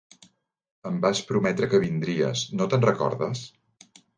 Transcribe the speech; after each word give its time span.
Em 0.91 0.97
vas 1.03 1.21
prometre 1.33 1.69
que 1.73 1.81
vindries: 1.85 2.47
no 2.61 2.71
te'n 2.73 2.89
recordes? 2.89 3.45